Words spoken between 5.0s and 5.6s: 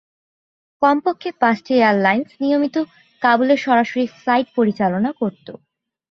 করত।